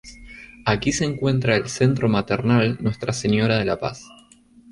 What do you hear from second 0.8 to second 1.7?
se encuentra el